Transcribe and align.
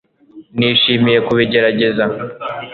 Nishimiye 0.57 1.19
kubigerageza 1.27 2.03